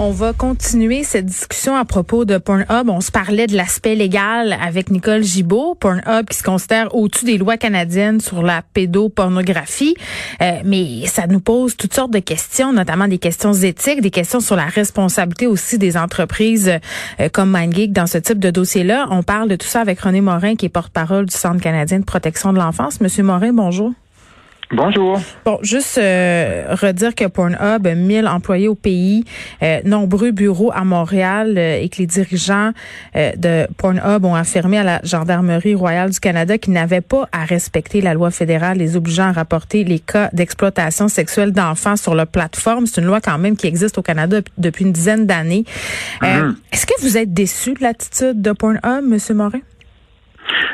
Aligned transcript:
On 0.00 0.12
va 0.12 0.32
continuer 0.32 1.02
cette 1.02 1.26
discussion 1.26 1.74
à 1.74 1.84
propos 1.84 2.24
de 2.24 2.38
Pornhub. 2.38 2.88
On 2.88 3.00
se 3.00 3.10
parlait 3.10 3.48
de 3.48 3.56
l'aspect 3.56 3.96
légal 3.96 4.56
avec 4.62 4.92
Nicole 4.92 5.24
Gibault. 5.24 5.74
Pornhub 5.74 6.28
qui 6.30 6.38
se 6.38 6.44
considère 6.44 6.94
au-dessus 6.94 7.24
des 7.24 7.36
lois 7.36 7.56
canadiennes 7.56 8.20
sur 8.20 8.44
la 8.44 8.62
pédopornographie. 8.62 9.96
Euh, 10.40 10.60
mais 10.64 11.04
ça 11.06 11.26
nous 11.26 11.40
pose 11.40 11.76
toutes 11.76 11.94
sortes 11.94 12.12
de 12.12 12.20
questions, 12.20 12.72
notamment 12.72 13.08
des 13.08 13.18
questions 13.18 13.52
éthiques, 13.52 14.00
des 14.00 14.12
questions 14.12 14.38
sur 14.38 14.54
la 14.54 14.66
responsabilité 14.66 15.48
aussi 15.48 15.78
des 15.78 15.96
entreprises 15.96 16.70
euh, 17.18 17.28
comme 17.28 17.50
MindGeek 17.50 17.92
dans 17.92 18.06
ce 18.06 18.18
type 18.18 18.38
de 18.38 18.50
dossier-là. 18.50 19.08
On 19.10 19.24
parle 19.24 19.48
de 19.48 19.56
tout 19.56 19.66
ça 19.66 19.80
avec 19.80 19.98
René 19.98 20.20
Morin, 20.20 20.54
qui 20.54 20.66
est 20.66 20.68
porte-parole 20.68 21.26
du 21.26 21.34
Centre 21.34 21.60
canadien 21.60 21.98
de 21.98 22.04
protection 22.04 22.52
de 22.52 22.58
l'enfance. 22.58 23.00
Monsieur 23.00 23.24
Morin, 23.24 23.52
bonjour. 23.52 23.92
Bonjour. 24.70 25.18
Bon, 25.46 25.58
juste 25.62 25.96
euh, 25.96 26.74
redire 26.78 27.14
que 27.14 27.24
Pornhub 27.26 27.86
a 27.86 27.94
1000 27.94 28.28
employés 28.28 28.68
au 28.68 28.74
pays, 28.74 29.24
euh, 29.62 29.80
nombreux 29.86 30.30
bureaux 30.30 30.70
à 30.74 30.84
Montréal 30.84 31.54
euh, 31.56 31.80
et 31.80 31.88
que 31.88 31.96
les 31.98 32.06
dirigeants 32.06 32.72
de 33.14 33.66
Pornhub 33.78 34.24
ont 34.24 34.34
affirmé 34.34 34.78
à 34.78 34.84
la 34.84 35.00
Gendarmerie 35.04 35.74
royale 35.74 36.10
du 36.10 36.20
Canada 36.20 36.58
qu'ils 36.58 36.74
n'avaient 36.74 37.00
pas 37.00 37.28
à 37.32 37.44
respecter 37.44 38.02
la 38.02 38.12
loi 38.12 38.30
fédérale 38.30 38.78
les 38.78 38.96
obligeant 38.96 39.28
à 39.28 39.32
rapporter 39.32 39.84
les 39.84 40.00
cas 40.00 40.28
d'exploitation 40.34 41.08
sexuelle 41.08 41.52
d'enfants 41.52 41.96
sur 41.96 42.14
leur 42.14 42.26
plateforme. 42.26 42.86
C'est 42.86 43.00
une 43.00 43.06
loi 43.06 43.20
quand 43.22 43.38
même 43.38 43.56
qui 43.56 43.66
existe 43.66 43.96
au 43.96 44.02
Canada 44.02 44.40
depuis 44.58 44.84
une 44.84 44.92
dizaine 44.92 45.26
d'années. 45.26 45.64
Mhm. 46.22 46.56
Est-ce 46.72 46.84
que 46.84 47.00
vous 47.00 47.16
êtes 47.16 47.32
déçu 47.32 47.72
de 47.72 47.82
l'attitude 47.82 48.42
de 48.42 48.52
Pornhub, 48.52 49.02
Monsieur 49.02 49.34
Morin? 49.34 49.60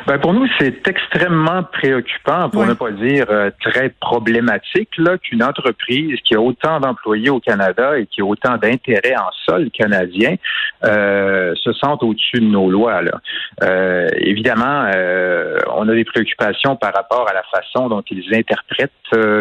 Ben 0.06 0.18
pour 0.18 0.34
nous, 0.34 0.46
c'est 0.58 0.86
extrêmement 0.86 1.62
préoccupant, 1.62 2.50
pour 2.50 2.66
ne 2.66 2.74
pas 2.74 2.90
dire 2.90 3.26
euh, 3.30 3.50
très 3.60 3.88
problématique, 4.00 4.90
là, 4.98 5.16
qu'une 5.18 5.42
entreprise 5.42 6.18
qui 6.24 6.34
a 6.34 6.40
autant 6.40 6.78
d'employés 6.80 7.30
au 7.30 7.40
Canada 7.40 7.98
et 7.98 8.06
qui 8.06 8.20
a 8.20 8.24
autant 8.24 8.56
d'intérêts 8.56 9.16
en 9.16 9.30
sol 9.46 9.70
canadien 9.70 10.36
euh, 10.84 11.54
se 11.56 11.72
sente 11.72 12.02
au-dessus 12.02 12.40
de 12.40 12.46
nos 12.46 12.70
lois. 12.70 13.02
Là. 13.02 13.20
Euh, 13.62 14.08
évidemment, 14.18 14.90
euh, 14.94 15.58
on 15.74 15.88
a 15.88 15.94
des 15.94 16.04
préoccupations 16.04 16.76
par 16.76 16.92
rapport 16.92 17.26
à 17.28 17.32
la 17.32 17.42
façon 17.44 17.88
dont 17.88 18.02
ils 18.10 18.34
interprètent 18.34 18.92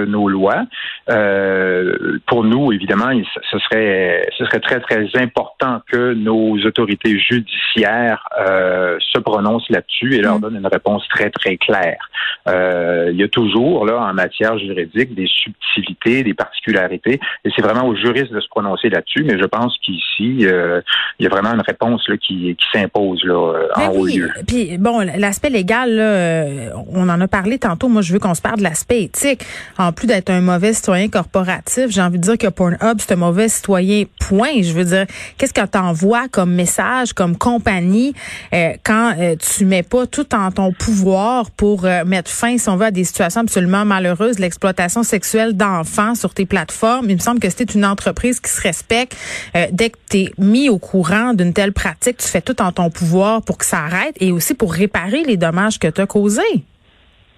nos 0.05 0.27
lois. 0.27 0.65
Euh, 1.09 2.19
pour 2.27 2.43
nous, 2.43 2.71
évidemment, 2.71 3.11
ce 3.51 3.59
serait, 3.59 4.27
ce 4.37 4.45
serait 4.45 4.59
très, 4.59 4.79
très 4.79 5.07
important 5.15 5.81
que 5.91 6.13
nos 6.13 6.57
autorités 6.65 7.19
judiciaires 7.19 8.27
euh, 8.39 8.97
se 9.11 9.19
prononcent 9.19 9.69
là-dessus 9.69 10.15
et 10.15 10.21
leur 10.21 10.37
Mm. 10.37 10.41
donnent 10.41 10.57
une 10.57 10.67
réponse 10.67 11.07
très, 11.09 11.29
très 11.29 11.57
claire. 11.57 12.09
Euh, 12.47 13.09
il 13.11 13.19
y 13.19 13.23
a 13.23 13.27
toujours, 13.27 13.85
là, 13.85 13.99
en 14.01 14.13
matière 14.13 14.57
juridique, 14.57 15.15
des 15.15 15.27
subtilités, 15.27 16.23
des 16.23 16.33
particularités, 16.33 17.19
et 17.45 17.49
c'est 17.55 17.61
vraiment 17.61 17.87
aux 17.87 17.95
juristes 17.95 18.31
de 18.31 18.39
se 18.39 18.47
prononcer 18.49 18.89
là-dessus, 18.89 19.23
mais 19.23 19.37
je 19.37 19.45
pense 19.45 19.77
qu'ici, 19.83 20.45
euh, 20.45 20.81
il 21.19 21.23
y 21.23 21.27
a 21.27 21.29
vraiment 21.29 21.53
une 21.53 21.61
réponse 21.61 22.07
là, 22.07 22.17
qui, 22.17 22.55
qui 22.55 22.65
s'impose 22.73 23.23
là, 23.23 23.33
euh, 23.33 23.67
Ben 23.75 23.83
en 23.83 23.91
haut 23.91 24.05
oui. 24.05 24.17
lieu. 24.17 24.29
Puis 24.47 24.77
bon, 24.77 24.99
l'aspect 25.17 25.49
légal, 25.49 25.95
là, 25.95 26.03
euh, 26.03 26.69
on 26.93 27.09
en 27.09 27.19
a 27.19 27.27
parlé 27.27 27.59
tantôt. 27.59 27.87
Moi, 27.87 28.01
je 28.01 28.13
veux 28.13 28.19
qu'on 28.19 28.33
se 28.33 28.41
parle 28.41 28.57
de 28.57 28.63
l'aspect 28.63 29.03
éthique. 29.03 29.43
En 29.77 29.91
plus 29.91 30.07
d'être 30.07 30.29
un 30.29 30.41
mauvais 30.41 30.73
citoyen 30.73 31.09
corporatif, 31.09 31.87
j'ai 31.89 32.01
envie 32.01 32.19
de 32.19 32.23
dire 32.23 32.37
que 32.37 32.47
Pornhub, 32.47 32.99
c'est 32.99 33.13
un 33.13 33.17
mauvais 33.17 33.49
citoyen. 33.49 34.03
Point. 34.19 34.61
Je 34.61 34.71
veux 34.71 34.85
dire, 34.85 35.05
qu'est-ce 35.37 35.53
que 35.53 35.65
t'envoies 35.65 36.27
comme 36.29 36.53
message, 36.53 37.13
comme 37.13 37.37
compagnie, 37.37 38.13
euh, 38.53 38.73
quand 38.83 39.13
euh, 39.17 39.35
tu 39.35 39.65
mets 39.65 39.83
pas 39.83 40.07
tout 40.07 40.33
en 40.33 40.51
ton 40.51 40.71
pouvoir 40.71 41.51
pour 41.51 41.85
euh, 41.85 42.05
mettre 42.05 42.31
fin, 42.31 42.57
si 42.57 42.69
on 42.69 42.77
veut, 42.77 42.85
à 42.85 42.91
des 42.91 43.03
situations 43.03 43.41
absolument 43.41 43.85
malheureuses, 43.85 44.39
l'exploitation 44.39 45.03
sexuelle 45.03 45.53
d'enfants 45.53 46.15
sur 46.15 46.33
tes 46.33 46.45
plateformes. 46.45 47.09
Il 47.09 47.15
me 47.15 47.21
semble 47.21 47.39
que 47.39 47.49
c'est 47.49 47.73
une 47.73 47.85
entreprise 47.85 48.39
qui 48.39 48.51
se 48.51 48.61
respecte. 48.61 49.15
Euh, 49.55 49.67
dès 49.71 49.89
que 49.89 49.97
tu 50.09 50.31
mis 50.37 50.69
au 50.69 50.77
courant 50.77 51.33
d'une 51.33 51.53
telle 51.53 51.73
pratique, 51.73 52.17
tu 52.17 52.27
fais 52.27 52.41
tout 52.41 52.61
en 52.61 52.71
ton 52.71 52.89
pouvoir 52.89 53.41
pour 53.41 53.57
que 53.57 53.65
ça 53.65 53.79
arrête 53.79 54.15
et 54.19 54.31
aussi 54.31 54.53
pour 54.53 54.73
réparer 54.73 55.23
les 55.23 55.37
dommages 55.37 55.79
que 55.79 55.87
tu 55.87 56.01
as 56.01 56.07
causés. 56.07 56.63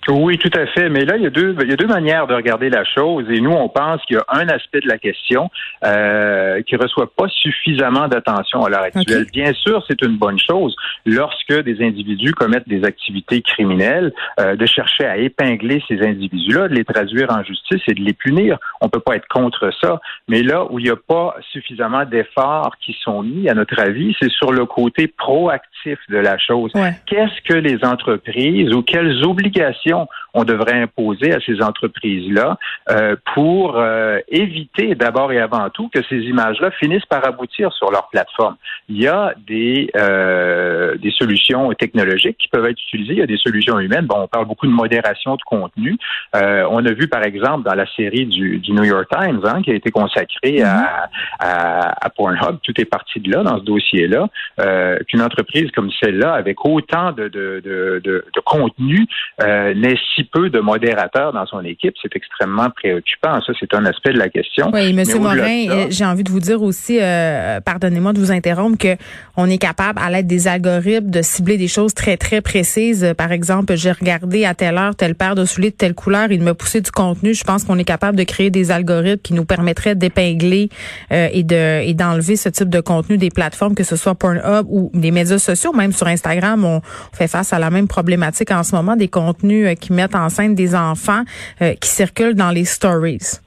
Oui, 0.07 0.38
tout 0.38 0.51
à 0.57 0.66
fait. 0.67 0.89
Mais 0.89 1.05
là, 1.05 1.17
il 1.17 1.23
y 1.23 1.25
a 1.25 1.29
deux, 1.29 1.55
il 1.61 1.69
y 1.69 1.73
a 1.73 1.75
deux 1.75 1.88
manières 1.88 2.27
de 2.27 2.33
regarder 2.35 2.69
la 2.69 2.83
chose. 2.83 3.25
Et 3.29 3.39
nous, 3.41 3.51
on 3.51 3.69
pense 3.69 4.01
qu'il 4.05 4.17
y 4.17 4.19
a 4.19 4.25
un 4.29 4.47
aspect 4.49 4.79
de 4.81 4.88
la 4.88 4.97
question 4.97 5.49
euh, 5.83 6.61
qui 6.63 6.75
reçoit 6.75 7.11
pas 7.16 7.27
suffisamment 7.29 8.07
d'attention 8.07 8.63
à 8.63 8.69
l'heure 8.69 8.83
actuelle. 8.83 9.25
Bien 9.33 9.53
sûr, 9.53 9.83
c'est 9.88 10.01
une 10.01 10.17
bonne 10.17 10.39
chose 10.39 10.75
lorsque 11.05 11.53
des 11.63 11.83
individus 11.83 12.33
commettent 12.33 12.67
des 12.67 12.83
activités 12.83 13.41
criminelles, 13.41 14.11
euh, 14.39 14.55
de 14.55 14.66
chercher 14.66 15.05
à 15.05 15.17
épingler 15.17 15.81
ces 15.88 16.01
individus-là, 16.01 16.67
de 16.67 16.75
les 16.75 16.85
traduire 16.85 17.31
en 17.31 17.43
justice 17.43 17.81
et 17.87 17.93
de 17.93 18.01
les 18.01 18.13
punir. 18.13 18.57
On 18.81 18.89
peut 18.89 18.99
pas 18.99 19.16
être 19.16 19.27
contre 19.27 19.72
ça. 19.81 19.99
Mais 20.27 20.43
là 20.43 20.66
où 20.69 20.79
il 20.79 20.85
n'y 20.85 20.91
a 20.91 20.95
pas 20.95 21.35
suffisamment 21.51 22.05
d'efforts 22.05 22.75
qui 22.79 22.95
sont 23.03 23.23
mis, 23.23 23.49
à 23.49 23.53
notre 23.53 23.79
avis, 23.79 24.16
c'est 24.22 24.31
sur 24.31 24.51
le 24.51 24.66
côté 24.66 25.07
proactif 25.07 25.97
de 26.09 26.17
la 26.17 26.37
chose 26.37 26.72
Ouais. 26.75 26.93
qu'est-ce 27.05 27.41
que 27.47 27.53
les 27.53 27.83
entreprises 27.85 28.73
ou 28.73 28.81
quelles 28.81 29.23
obligations 29.23 29.94
on 30.33 30.44
devrait 30.44 30.79
imposer 30.81 31.33
à 31.33 31.39
ces 31.45 31.61
entreprises-là 31.61 32.57
euh, 32.89 33.16
pour 33.33 33.78
euh, 33.78 34.19
éviter 34.28 34.95
d'abord 34.95 35.31
et 35.31 35.39
avant 35.39 35.69
tout 35.69 35.89
que 35.94 36.01
ces 36.09 36.17
images-là 36.17 36.72
finissent 36.72 37.06
par 37.06 37.25
aboutir 37.25 37.72
sur 37.73 37.91
leur 37.91 38.09
plateforme. 38.09 38.55
Il 38.89 39.01
y 39.01 39.07
a 39.07 39.34
des, 39.47 39.89
euh, 39.95 40.95
des 40.97 41.11
solutions 41.11 41.72
technologiques 41.73 42.38
qui 42.38 42.47
peuvent 42.47 42.66
être 42.66 42.81
utilisées, 42.88 43.13
il 43.13 43.19
y 43.19 43.23
a 43.23 43.28
des 43.28 43.38
solutions 43.38 43.79
humaines. 43.79 44.05
Bon, 44.05 44.22
on 44.22 44.28
parle 44.28 44.45
beaucoup 44.45 44.67
de 44.67 44.72
modération 44.72 45.35
de 45.35 45.41
contenu. 45.45 45.97
Euh, 46.35 46.67
on 46.69 46.85
a 46.85 46.91
vu, 46.91 47.07
par 47.07 47.23
exemple, 47.23 47.63
dans 47.63 47.75
la 47.75 47.85
série 47.95 48.25
du, 48.25 48.61
New 48.69 48.84
York 48.84 49.07
Times, 49.09 49.41
hein, 49.45 49.61
qui 49.61 49.72
a 49.72 49.75
été 49.75 49.91
consacrée 49.91 50.61
à, 50.61 51.09
à, 51.39 52.05
à 52.05 52.09
Pornhub, 52.09 52.57
tout 52.63 52.73
est 52.79 52.85
parti 52.85 53.19
de 53.19 53.31
là, 53.31 53.44
dans 53.44 53.57
ce 53.57 53.63
dossier-là, 53.63 54.28
euh, 54.59 55.00
qu'une 55.07 55.22
entreprise 55.22 55.72
comme 55.72 55.89
celle-là, 56.00 56.34
avec 56.34 56.66
autant 56.66 57.11
de, 57.11 57.28
de, 57.28 57.61
de, 57.63 58.01
de, 58.03 58.25
de 58.34 58.41
contenu, 58.44 59.05
euh, 59.41 59.73
si 59.94 60.23
peu 60.23 60.50
de 60.50 60.59
modérateurs 60.59 61.34
dans 61.34 61.46
son 61.46 61.63
équipe, 61.63 61.96
c'est 62.01 62.16
extrêmement 62.16 62.69
préoccupant. 62.69 63.40
Ça, 63.41 63.53
c'est 63.59 63.73
un 63.73 63.85
aspect 63.85 64.13
de 64.13 64.19
la 64.19 64.29
question. 64.29 64.72
Oui, 64.73 64.91
au-delà 64.91 65.19
Morin, 65.19 65.69
euh, 65.69 65.88
j'ai 65.90 66.06
envie 66.06 66.23
de 66.23 66.31
vous 66.31 66.40
dire 66.40 66.62
aussi, 66.62 66.97
euh, 67.01 67.59
pardonnez-moi 67.62 68.13
de 68.13 68.19
vous 68.19 68.31
interrompre, 68.31 68.78
que 68.78 68.96
on 69.38 69.50
est 69.50 69.57
capable, 69.57 70.00
à 70.01 70.09
l'aide 70.09 70.28
des 70.28 70.47
algorithmes, 70.47 71.09
de 71.09 71.22
cibler 71.22 71.57
des 71.57 71.68
choses 71.68 71.94
très, 71.94 72.18
très 72.18 72.41
précises. 72.41 73.03
Euh, 73.03 73.13
Par 73.13 73.31
exemple, 73.31 73.75
j'ai 73.75 73.91
regardé 73.91 74.46
à 74.46 74.53
telle 74.53 74.78
heure 74.78 74.96
telle 74.96 75.16
paire 75.16 75.35
de 75.35 75.46
souliers 75.46 75.72
de 75.72 75.75
telle 75.75 75.94
couleur, 75.94 76.31
il 76.31 76.41
me 76.41 76.53
poussait 76.53 76.81
du 76.81 76.91
contenu. 76.91 77.34
Je 77.34 77.44
pense 77.44 77.63
qu'on 77.63 77.78
est 77.78 77.84
capable 77.85 78.17
de 78.17 78.23
créer 78.23 78.50
des 78.50 78.72
algorithmes 78.72 79.22
qui 79.22 79.34
nous 79.34 79.46
permettraient 79.46 79.96
d'épingler 79.96 80.69
euh, 81.12 81.28
et 81.31 81.44
de 81.44 81.81
et 81.81 81.94
d'enlever 81.94 82.35
ce 82.35 82.50
type 82.50 82.69
de 82.69 82.79
contenu 82.79 83.17
des 83.17 83.29
plateformes, 83.29 83.75
que 83.75 83.84
ce 83.84 83.96
soit 83.96 84.16
Pornhub 84.16 84.66
ou 84.69 84.91
des 84.94 85.12
médias 85.12 85.38
sociaux, 85.38 85.73
même 85.73 85.91
sur 85.91 86.07
Instagram, 86.07 86.63
on 86.63 86.81
fait 87.13 87.28
face 87.28 87.53
à 87.53 87.59
la 87.59 87.69
même 87.69 87.88
problématique 87.88 88.52
en 88.52 88.64
ce 88.64 88.76
moment, 88.76 88.96
des 88.96 89.08
contenus 89.08 89.67
euh, 89.67 89.74
qui 89.75 89.93
mettent 89.93 90.16
en 90.16 90.29
scène 90.29 90.55
des 90.55 90.75
enfants 90.75 91.23
euh, 91.61 91.73
qui 91.75 91.89
circulent 91.89 92.35
dans 92.35 92.51
les 92.51 92.66
stories. 92.66 93.39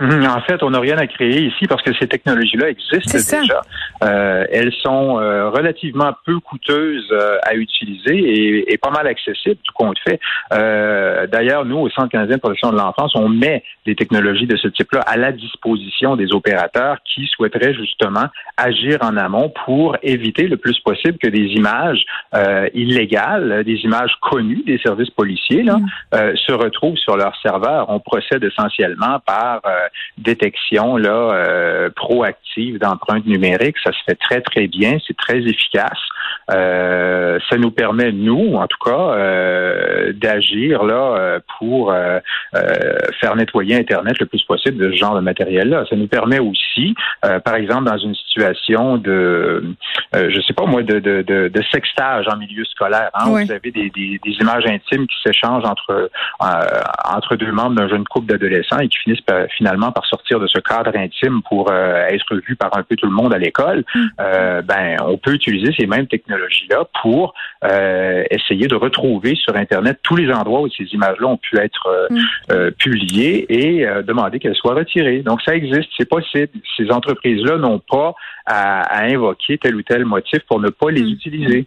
Mhm. 0.00 0.26
En 0.26 0.40
fait, 0.42 0.62
on 0.62 0.70
n'a 0.70 0.80
rien 0.80 0.96
à 0.96 1.06
créer 1.06 1.42
ici 1.42 1.66
parce 1.66 1.82
que 1.82 1.92
ces 1.98 2.06
technologies-là 2.06 2.68
existent 2.70 3.40
déjà. 3.40 3.60
Euh, 4.04 4.44
elles 4.52 4.72
sont 4.82 5.18
euh, 5.18 5.50
relativement 5.50 6.12
peu 6.24 6.38
coûteuses 6.38 7.08
euh, 7.10 7.38
à 7.42 7.54
utiliser 7.54 8.16
et, 8.16 8.72
et 8.72 8.78
pas 8.78 8.90
mal 8.90 9.06
accessibles, 9.08 9.58
tout 9.64 9.72
compte 9.74 9.98
fait. 10.06 10.20
Euh, 10.52 11.26
D'ailleurs, 11.26 11.64
nous, 11.64 11.78
au 11.78 11.90
Centre 11.90 12.10
canadien 12.10 12.36
de 12.36 12.40
protection 12.40 12.70
de 12.70 12.76
l'enfance, 12.76 13.12
on 13.16 13.28
met 13.28 13.64
des 13.86 13.96
technologies 13.96 14.46
de 14.46 14.56
ce 14.56 14.68
type-là 14.68 15.00
à 15.00 15.16
la 15.16 15.32
disposition 15.32 16.14
des 16.14 16.32
opérateurs 16.32 16.98
qui 17.04 17.26
souhaiteraient 17.26 17.74
justement 17.74 18.26
agir 18.56 18.98
en 19.02 19.16
amont 19.16 19.52
pour 19.64 19.96
éviter 20.02 20.46
le 20.46 20.56
plus 20.56 20.78
possible 20.80 21.18
que 21.18 21.28
des 21.28 21.46
images 21.54 22.04
euh, 22.34 22.68
illégales, 22.74 23.64
des 23.64 23.80
images 23.84 24.12
connues 24.20 24.62
des 24.64 24.78
services 24.78 25.10
policiers, 25.10 25.62
là, 25.62 25.78
euh, 26.14 26.34
se 26.36 26.52
retrouvent 26.52 26.96
sur 26.96 27.16
leur 27.16 27.34
serveur. 27.42 27.86
On 27.88 27.98
procède 27.98 28.44
essentiellement 28.44 29.18
par 29.24 29.60
euh, 29.66 29.87
détection 30.16 30.96
là 30.96 31.32
euh, 31.32 31.90
proactive 31.94 32.78
d'empreintes 32.78 33.26
numériques. 33.26 33.76
Ça 33.82 33.92
se 33.92 33.98
fait 34.06 34.16
très 34.16 34.40
très 34.40 34.66
bien, 34.66 34.98
c'est 35.06 35.16
très 35.16 35.38
efficace. 35.38 35.98
Euh, 36.50 37.38
ça 37.50 37.56
nous 37.56 37.70
permet, 37.70 38.12
nous, 38.12 38.54
en 38.54 38.66
tout 38.66 38.78
cas, 38.84 38.90
euh, 38.90 40.12
d'agir 40.14 40.84
là 40.84 41.38
pour 41.58 41.92
faire 43.20 43.36
nettoyer 43.36 43.76
Internet 43.76 44.18
le 44.20 44.26
plus 44.26 44.42
possible 44.44 44.78
de 44.78 44.92
ce 44.92 44.96
genre 44.96 45.14
de 45.14 45.20
matériel-là. 45.20 45.84
Ça 45.88 45.96
nous 45.96 46.06
permet 46.06 46.38
aussi, 46.38 46.94
par 47.44 47.54
exemple, 47.54 47.84
dans 47.84 47.98
une 47.98 48.14
situation 48.14 48.96
de, 48.96 49.64
je 50.14 50.40
sais 50.46 50.54
pas 50.54 50.64
moi, 50.66 50.82
de, 50.82 50.98
de, 50.98 51.22
de, 51.22 51.48
de 51.48 51.62
sextage 51.72 52.26
en 52.28 52.36
milieu 52.36 52.64
scolaire, 52.64 53.10
hein, 53.14 53.28
où 53.28 53.38
vous 53.38 53.52
avez 53.52 53.70
des, 53.70 53.90
des, 53.90 54.20
des 54.24 54.32
images 54.40 54.66
intimes 54.66 55.06
qui 55.06 55.16
s'échangent 55.24 55.64
entre 55.64 56.10
entre 56.40 57.36
deux 57.36 57.52
membres 57.52 57.76
d'un 57.76 57.88
jeune 57.88 58.04
couple 58.04 58.26
d'adolescents 58.26 58.78
et 58.78 58.88
qui 58.88 58.98
finissent 58.98 59.24
finalement 59.56 59.92
par 59.92 60.06
sortir 60.06 60.40
de 60.40 60.46
ce 60.46 60.58
cadre 60.58 60.96
intime 60.96 61.42
pour 61.48 61.72
être 61.72 62.36
vu 62.46 62.56
par 62.56 62.76
un 62.76 62.82
peu 62.82 62.96
tout 62.96 63.06
le 63.06 63.12
monde 63.12 63.34
à 63.34 63.38
l'école. 63.38 63.84
Mm. 63.94 64.08
ben, 64.64 64.96
on 65.00 65.18
peut 65.18 65.34
utiliser 65.34 65.72
ces 65.78 65.86
mêmes 65.86 66.06
technologies-là 66.18 66.84
pour 67.02 67.34
euh, 67.64 68.24
essayer 68.30 68.66
de 68.66 68.74
retrouver 68.74 69.34
sur 69.36 69.56
Internet 69.56 69.98
tous 70.02 70.16
les 70.16 70.32
endroits 70.32 70.62
où 70.62 70.68
ces 70.68 70.84
images-là 70.84 71.26
ont 71.26 71.36
pu 71.36 71.58
être 71.58 71.86
euh, 71.86 72.06
mm. 72.10 72.18
euh, 72.52 72.70
publiées 72.70 73.46
et 73.48 73.86
demander 74.04 74.38
qu'elles 74.38 74.56
soient 74.56 74.74
retirées. 74.74 75.20
Donc, 75.20 75.40
ça 75.42 75.54
existe, 75.54 75.88
c'est 75.96 76.08
possible. 76.08 76.48
Ces 76.76 76.90
entreprises-là 76.90 77.56
n'ont 77.58 77.80
pas 77.80 78.14
à, 78.46 79.04
invoquer 79.04 79.58
tel 79.58 79.76
ou 79.76 79.82
tel 79.82 80.04
motif 80.04 80.40
pour 80.48 80.60
ne 80.60 80.68
pas 80.68 80.90
les 80.90 81.02
mm. 81.02 81.08
utiliser. 81.08 81.66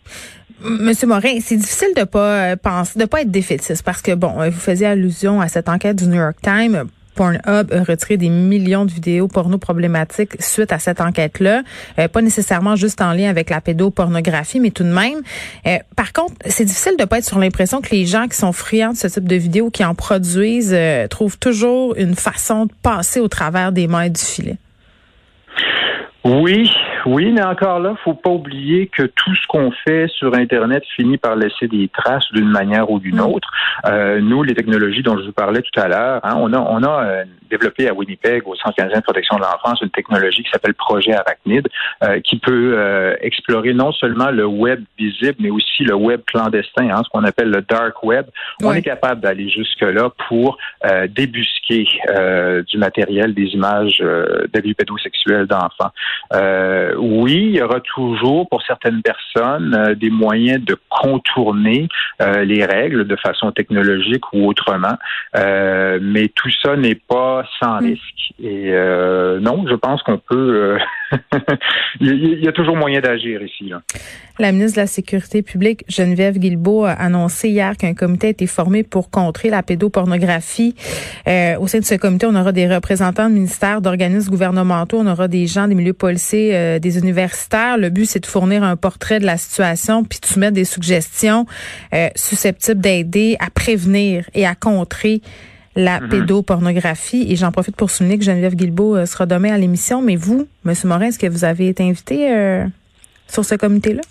Monsieur 0.63 1.07
Morin, 1.07 1.39
c'est 1.39 1.56
difficile 1.56 1.94
de 1.98 2.03
pas 2.03 2.56
penser, 2.56 3.00
de 3.00 3.06
pas 3.06 3.21
être 3.21 3.31
défaitiste 3.31 3.83
parce 3.83 4.01
que 4.01 4.13
bon, 4.13 4.33
vous 4.50 4.59
faisiez 4.59 4.88
allusion 4.88 5.42
à 5.42 5.48
cette 5.48 5.69
enquête 5.69 5.98
du 5.98 6.07
New 6.07 6.21
York 6.21 6.38
Times. 6.44 6.88
Pornhub 7.16 7.74
a 7.74 7.84
retiré 7.84 8.18
des 8.18 8.30
millions 8.30 8.86
de 8.86 8.92
vidéos 8.92 9.28
porno 9.28 9.58
problématiques 9.58 10.42
suite 10.42 10.72
à 10.72 10.80
cette 10.80 11.02
enquête-là. 11.02 11.63
Euh, 12.00 12.08
pas 12.08 12.22
nécessairement 12.22 12.75
juste 12.75 13.02
en 13.02 13.13
lien 13.13 13.30
avec 13.30 13.50
la 13.50 13.62
pédopornographie, 13.62 14.60
mais 14.60 14.72
tout 14.72 14.84
de 14.84 14.90
même. 14.90 15.22
Euh, 15.68 15.78
par 15.96 16.13
contre, 16.13 16.34
c'est 16.48 16.66
difficile 16.66 16.96
de 16.98 17.06
pas 17.06 17.19
être 17.19 17.25
sur 17.25 17.40
l'impression 17.40 17.81
que 17.81 17.90
les 17.92 18.06
gens 18.06 18.28
qui 18.28 18.38
sont 18.38 18.52
friands 18.52 18.94
de 18.94 18.98
ce 18.98 19.08
type 19.08 19.28
de 19.28 19.36
vidéos, 19.36 19.69
qui 19.69 19.84
en 19.84 19.96
produisent, 19.96 20.74
euh, 20.74 21.08
trouvent 21.08 21.38
toujours 21.38 21.96
une 21.96 22.16
façon 22.16 22.66
de 22.66 22.72
passer 22.81 23.19
au 23.19 23.28
travers 23.28 23.72
des 23.72 23.88
mailles 23.88 24.12
du 24.12 24.22
filet. 24.22 24.58
Oui, 26.23 26.71
oui, 27.07 27.31
mais 27.31 27.41
encore 27.41 27.79
là, 27.79 27.95
faut 28.03 28.13
pas 28.13 28.29
oublier 28.29 28.88
que 28.88 29.03
tout 29.03 29.33
ce 29.33 29.47
qu'on 29.47 29.71
fait 29.71 30.07
sur 30.07 30.35
Internet 30.35 30.83
finit 30.95 31.18
par 31.18 31.35
laisser 31.35 31.68
des 31.68 31.88
traces 31.88 32.31
d'une 32.31 32.50
manière 32.50 32.91
ou 32.91 33.00
d'une 33.00 33.15
mm. 33.15 33.25
autre. 33.25 33.50
Euh, 33.85 34.21
nous, 34.21 34.44
les 34.44 34.53
technologies 34.53 35.01
dont 35.01 35.18
je 35.18 35.25
vous 35.25 35.31
parlais 35.31 35.62
tout 35.63 35.79
à 35.79 35.88
l'heure, 35.88 36.19
hein, 36.23 36.35
on 36.38 36.53
a, 36.53 36.59
on 36.59 36.83
a 36.83 37.03
euh, 37.03 37.23
développé 37.50 37.88
à 37.88 37.94
Winnipeg, 37.94 38.47
au 38.47 38.56
Centre 38.56 38.75
canadien 38.75 39.00
de 39.00 39.03
protection 39.03 39.38
de 39.38 39.41
l'enfance, 39.41 39.81
une 39.81 39.89
technologie 39.89 40.44
qui 40.44 40.51
s'appelle 40.51 40.75
Projet 40.75 41.13
Arachnid, 41.13 41.68
euh, 42.03 42.19
qui 42.19 42.38
peut 42.38 42.74
euh, 42.77 43.15
explorer 43.21 43.74
non 43.74 43.91
seulement 43.91 44.29
le 44.29 44.45
web 44.45 44.83
visible, 45.00 45.38
mais 45.39 45.50
aussi 45.50 45.83
le 45.83 45.95
web 45.95 46.21
clandestin, 46.27 46.89
hein, 46.91 47.01
ce 47.03 47.09
qu'on 47.09 47.24
appelle 47.24 47.50
le 47.50 47.63
dark 47.63 48.03
web. 48.03 48.27
On 48.63 48.74
est 48.74 48.83
capable 48.83 49.21
d'aller 49.21 49.50
jusque-là 49.50 50.12
pour 50.29 50.57
débusquer 51.09 51.85
du 52.67 52.77
matériel, 52.77 53.33
des 53.33 53.47
images 53.53 54.03
d'abus 54.53 54.75
pédosexuels 54.75 55.47
d'enfants. 55.47 55.91
Euh, 56.34 56.94
oui, 56.98 57.52
il 57.54 57.56
y 57.58 57.62
aura 57.62 57.80
toujours 57.81 58.48
pour 58.50 58.62
certaines 58.63 59.02
personnes 59.02 59.75
euh, 59.75 59.96
des 59.96 60.10
moyens 60.10 60.63
de 60.63 60.78
contourner 60.90 61.90
euh, 62.22 62.44
les 62.44 62.66
règles 62.66 63.06
de 63.06 63.16
façon 63.16 63.52
technologique 63.52 64.31
ou 64.34 64.48
autrement, 64.48 64.98
mais 65.34 66.28
tout 66.30 66.52
ça 66.62 66.75
n'est 66.75 66.96
pas 66.96 67.44
sans 67.60 67.81
mm. 67.81 67.86
risque. 67.86 68.34
Et 68.42 68.72
non, 69.42 69.66
je 69.68 69.75
pense 69.75 70.02
qu'on 70.04 70.18
peut. 70.18 70.78
Il 72.00 72.44
y 72.44 72.48
a 72.48 72.52
toujours 72.52 72.75
moyen 72.75 73.02
d'agir 73.02 73.42
ici. 73.44 73.72
La 74.40 74.52
ministre 74.52 74.78
de 74.78 74.81
la 74.81 74.88
Sécurité 74.88 75.42
publique, 75.42 75.84
Geneviève 75.88 76.38
Guilbeault, 76.38 76.86
a 76.86 76.92
annoncé 76.92 77.50
hier 77.50 77.78
qu'un 77.78 77.94
comité 77.94 78.28
a 78.28 78.30
été 78.31 78.48
formé 78.48 78.84
pour 78.84 79.10
contrer 79.10 79.50
la 79.50 79.63
pédopornographie. 79.63 80.75
au 81.28 81.68
sein 81.68 81.80
de 81.80 81.86
ce 81.86 81.96
comité, 81.96 82.25
on 82.25 82.36
aura 82.36 82.52
des 82.52 82.68
représentants 82.68 83.30
de 83.30 83.34
ministères, 83.34 83.81
d'organismes 83.81 84.31
gouvernementaux, 84.31 85.00
on 85.00 85.08
aura 85.08 85.28
des 85.28 85.48
gens 85.48 85.68
des 85.68 85.75
milieux 85.75 85.94
policiers, 85.94 86.80
des 86.80 86.98
universitaires. 86.98 87.78
Le 87.78 87.90
but, 87.90 88.06
c'est 88.06 88.22
de 88.22 88.25
fournir 88.25 88.63
un 88.63 88.75
portrait 88.75 89.19
de 89.19 89.25
la 89.25 89.38
situation 89.38 90.04
puis 90.04 90.19
de 90.19 90.25
soumettre 90.25 90.54
des 90.54 90.66
suggestions 90.66 91.46
euh, 91.94 92.10
susceptibles 92.16 92.81
d'aider 92.81 93.38
à 93.40 93.50
prévenir 93.50 94.30
et 94.34 94.46
à 94.46 94.56
contrer 94.56 95.22
la 95.75 96.00
mm-hmm. 96.00 96.09
pédopornographie. 96.09 97.25
Et 97.31 97.35
j'en 97.35 97.51
profite 97.51 97.75
pour 97.75 97.89
souligner 97.89 98.18
que 98.18 98.23
Geneviève 98.23 98.56
Guilbeault 98.56 98.95
euh, 98.95 99.06
sera 99.06 99.25
demain 99.25 99.53
à 99.53 99.57
l'émission. 99.57 100.01
Mais 100.01 100.15
vous, 100.15 100.47
M. 100.65 100.73
Morin, 100.85 101.07
est-ce 101.07 101.19
que 101.19 101.27
vous 101.27 101.45
avez 101.45 101.68
été 101.68 101.83
invité 101.83 102.33
euh, 102.33 102.65
sur 103.27 103.45
ce 103.45 103.56
comité-là? 103.56 104.01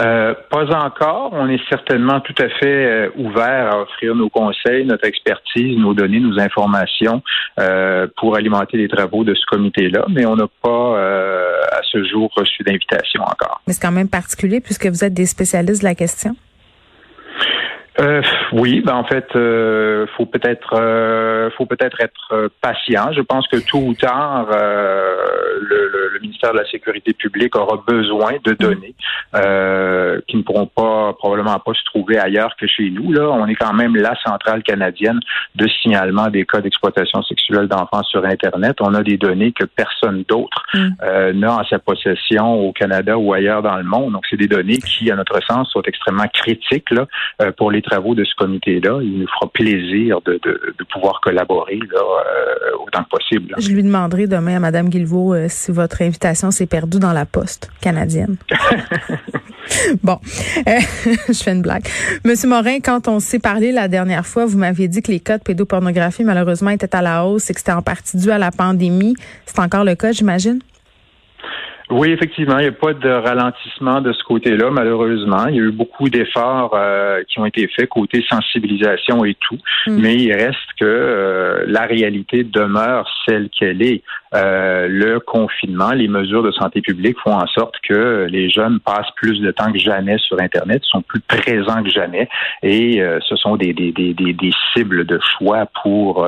Euh, 0.00 0.34
pas 0.50 0.64
encore. 0.74 1.30
On 1.32 1.48
est 1.48 1.60
certainement 1.68 2.20
tout 2.20 2.34
à 2.38 2.48
fait 2.48 2.86
euh, 2.86 3.10
ouvert 3.16 3.72
à 3.72 3.80
offrir 3.82 4.14
nos 4.14 4.28
conseils, 4.28 4.84
notre 4.84 5.06
expertise, 5.06 5.78
nos 5.78 5.94
données, 5.94 6.20
nos 6.20 6.38
informations 6.40 7.22
euh, 7.60 8.06
pour 8.16 8.36
alimenter 8.36 8.78
les 8.78 8.88
travaux 8.88 9.24
de 9.24 9.34
ce 9.34 9.44
comité-là, 9.46 10.04
mais 10.08 10.26
on 10.26 10.36
n'a 10.36 10.48
pas 10.62 10.98
à 11.72 11.80
ce 11.90 12.04
jour 12.04 12.30
reçu 12.34 12.62
d'invitation 12.62 13.22
encore. 13.22 13.60
Mais 13.66 13.74
c'est 13.74 13.82
quand 13.82 13.92
même 13.92 14.08
particulier 14.08 14.60
puisque 14.60 14.86
vous 14.86 15.04
êtes 15.04 15.14
des 15.14 15.26
spécialistes 15.26 15.82
de 15.82 15.86
la 15.86 15.94
question. 15.94 16.36
Euh, 18.00 18.22
oui, 18.52 18.80
ben 18.80 18.94
en 18.94 19.04
fait, 19.04 19.26
euh, 19.36 20.06
faut 20.16 20.24
peut-être, 20.24 20.74
euh, 20.74 21.50
faut 21.56 21.66
peut-être 21.66 22.00
être 22.00 22.32
euh, 22.32 22.48
patient. 22.62 23.12
Je 23.12 23.20
pense 23.20 23.46
que 23.48 23.56
tôt 23.58 23.80
ou 23.80 23.94
tard, 23.94 24.46
le, 24.50 26.10
le, 26.12 26.20
ministère 26.20 26.52
de 26.52 26.58
la 26.58 26.70
Sécurité 26.70 27.12
publique 27.12 27.56
aura 27.56 27.82
besoin 27.86 28.34
de 28.44 28.52
données 28.52 28.94
qui 30.28 30.36
ne 30.36 30.42
pourront 30.42 30.66
pas 30.66 31.12
probablement 31.14 31.58
pas 31.58 31.72
se 31.74 31.84
trouver 31.84 32.18
ailleurs 32.18 32.54
que 32.56 32.66
chez 32.66 32.90
nous. 32.90 33.12
Là, 33.12 33.28
on 33.28 33.46
est 33.46 33.54
quand 33.54 33.72
même 33.72 33.96
la 33.96 34.14
centrale 34.24 34.62
canadienne 34.62 35.18
de 35.56 35.66
signalement 35.66 36.28
des 36.28 36.44
cas 36.44 36.60
d'exploitation 36.60 37.22
sexuelle 37.22 37.66
d'enfants 37.66 38.02
sur 38.04 38.24
Internet. 38.24 38.76
On 38.80 38.94
a 38.94 39.02
des 39.02 39.16
données 39.16 39.52
que 39.52 39.64
personne 39.64 40.24
d'autre 40.28 40.62
mm. 40.74 41.32
n'a 41.34 41.56
en 41.56 41.64
sa 41.64 41.78
possession 41.80 42.54
au 42.54 42.72
Canada 42.72 43.18
ou 43.18 43.32
ailleurs 43.32 43.62
dans 43.62 43.76
le 43.76 43.84
monde. 43.84 44.12
Donc, 44.12 44.24
c'est 44.30 44.36
des 44.36 44.48
données 44.48 44.78
qui, 44.78 45.10
à 45.10 45.16
notre 45.16 45.40
sens, 45.42 45.70
sont 45.70 45.82
extrêmement 45.82 46.28
critiques 46.32 46.90
là, 46.90 47.06
pour 47.56 47.70
les 47.70 47.81
travaux 47.82 48.14
de 48.14 48.24
ce 48.24 48.34
comité-là. 48.36 49.00
Il 49.02 49.18
nous 49.18 49.26
fera 49.26 49.50
plaisir 49.52 50.20
de, 50.24 50.40
pouvoir 50.92 51.20
collaborer 51.22 51.78
là, 51.92 52.00
euh, 52.00 52.84
autant 52.84 53.04
que 53.04 53.08
possible. 53.10 53.54
Je 53.58 53.70
lui 53.70 53.82
demanderai 53.82 54.26
demain 54.26 54.56
à 54.56 54.60
Mme 54.60 54.88
Guilvaux 54.88 55.34
euh, 55.34 55.46
si 55.48 55.72
votre 55.72 56.02
invitation 56.02 56.50
s'est 56.50 56.66
perdue 56.66 56.98
dans 56.98 57.12
la 57.12 57.26
poste 57.26 57.70
canadienne. 57.80 58.36
bon, 60.02 60.18
euh, 60.68 60.80
je 61.28 61.42
fais 61.42 61.52
une 61.52 61.62
blague. 61.62 61.84
Monsieur 62.24 62.48
Morin, 62.48 62.78
quand 62.80 63.08
on 63.08 63.20
s'est 63.20 63.38
parlé 63.38 63.72
la 63.72 63.88
dernière 63.88 64.26
fois, 64.26 64.46
vous 64.46 64.58
m'aviez 64.58 64.88
dit 64.88 65.02
que 65.02 65.12
les 65.12 65.20
cas 65.20 65.38
de 65.38 65.42
pédopornographie, 65.42 66.24
malheureusement, 66.24 66.70
étaient 66.70 66.94
à 66.94 67.02
la 67.02 67.24
hausse 67.24 67.50
et 67.50 67.54
que 67.54 67.60
c'était 67.60 67.72
en 67.72 67.82
partie 67.82 68.16
dû 68.16 68.30
à 68.30 68.38
la 68.38 68.50
pandémie. 68.50 69.14
C'est 69.46 69.58
encore 69.58 69.84
le 69.84 69.94
cas, 69.94 70.12
j'imagine? 70.12 70.60
Oui, 71.90 72.10
effectivement, 72.10 72.58
il 72.58 72.62
n'y 72.62 72.68
a 72.68 72.72
pas 72.72 72.94
de 72.94 73.08
ralentissement 73.08 74.00
de 74.00 74.12
ce 74.12 74.22
côté-là, 74.24 74.70
malheureusement. 74.70 75.46
Il 75.48 75.56
y 75.56 75.58
a 75.58 75.62
eu 75.62 75.72
beaucoup 75.72 76.08
d'efforts 76.08 76.72
euh, 76.74 77.22
qui 77.28 77.38
ont 77.38 77.46
été 77.46 77.68
faits 77.68 77.88
côté 77.88 78.24
sensibilisation 78.28 79.24
et 79.24 79.34
tout, 79.34 79.58
mm. 79.86 80.00
mais 80.00 80.14
il 80.14 80.32
reste 80.32 80.56
que 80.78 80.84
euh, 80.84 81.64
la 81.66 81.82
réalité 81.82 82.44
demeure 82.44 83.08
celle 83.26 83.48
qu'elle 83.50 83.82
est. 83.82 84.02
Euh, 84.34 84.86
le 84.88 85.20
confinement, 85.20 85.90
les 85.90 86.08
mesures 86.08 86.42
de 86.42 86.52
santé 86.52 86.80
publique 86.80 87.18
font 87.22 87.34
en 87.34 87.46
sorte 87.48 87.74
que 87.86 88.26
les 88.30 88.48
jeunes 88.48 88.80
passent 88.80 89.10
plus 89.16 89.40
de 89.40 89.50
temps 89.50 89.70
que 89.70 89.78
jamais 89.78 90.16
sur 90.16 90.40
Internet, 90.40 90.82
sont 90.84 91.02
plus 91.02 91.20
présents 91.20 91.82
que 91.82 91.90
jamais, 91.90 92.30
et 92.62 93.02
ce 93.28 93.36
sont 93.36 93.56
des, 93.56 93.74
des, 93.74 93.92
des, 93.92 94.14
des, 94.14 94.50
cibles 94.72 95.04
de 95.04 95.20
choix 95.36 95.66
pour 95.82 96.26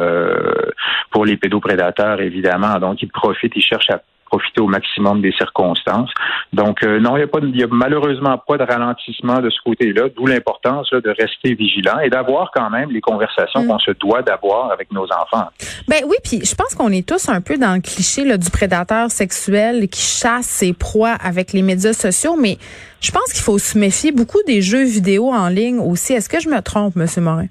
pour 1.11 1.25
les 1.25 1.38
pédoprédateurs, 1.38 2.20
évidemment. 2.20 2.78
Donc, 2.78 3.00
ils 3.00 3.08
profitent, 3.08 3.54
ils 3.56 3.62
cherchent 3.62 3.88
à 3.88 4.02
profiter 4.25 4.61
au 4.61 4.66
maximum 4.66 5.21
des 5.21 5.33
circonstances. 5.33 6.11
Donc, 6.52 6.83
euh, 6.83 7.00
non, 7.00 7.16
il 7.16 7.21
n'y 7.21 7.25
a, 7.25 7.28
pas, 7.28 7.38
a 7.38 7.66
malheureusement 7.71 8.38
pas 8.38 8.59
de 8.59 8.64
ralentissement 8.64 9.40
de 9.40 9.50
ce 9.50 9.59
côté-là, 9.64 10.09
d'où 10.16 10.26
l'importance 10.26 10.90
de 10.90 11.11
rester 11.11 11.54
vigilant 11.54 11.99
et 12.00 12.11
d'avoir 12.11 12.50
quand 12.52 12.71
même 12.71 12.90
les 12.90 13.00
conversations 13.00 13.62
mm. 13.62 13.66
qu'on 13.66 13.78
se 13.78 13.90
doit 13.93 14.23
d'avoir 14.23 14.71
avec 14.71 14.93
nos 14.93 15.04
enfants. 15.04 15.49
Ben 15.88 16.02
oui, 16.07 16.16
puis 16.23 16.45
je 16.45 16.54
pense 16.54 16.75
qu'on 16.75 16.90
est 16.90 17.07
tous 17.07 17.28
un 17.28 17.40
peu 17.40 17.57
dans 17.57 17.75
le 17.75 17.81
cliché 17.81 18.25
là, 18.25 18.37
du 18.37 18.50
prédateur 18.50 19.11
sexuel 19.11 19.88
qui 19.88 20.00
chasse 20.00 20.47
ses 20.47 20.73
proies 20.73 21.16
avec 21.23 21.52
les 21.52 21.62
médias 21.62 21.93
sociaux, 21.93 22.37
mais 22.40 22.59
je 23.00 23.11
pense 23.11 23.33
qu'il 23.33 23.43
faut 23.43 23.59
se 23.59 23.78
méfier 23.78 24.12
beaucoup 24.12 24.43
des 24.47 24.62
jeux 24.62 24.85
vidéo 24.85 25.31
en 25.33 25.49
ligne 25.49 25.78
aussi. 25.78 26.14
Est-ce 26.14 26.28
que 26.28 26.40
je 26.40 26.49
me 26.49 26.61
trompe, 26.61 26.97
M. 26.97 27.07
Morin? 27.19 27.47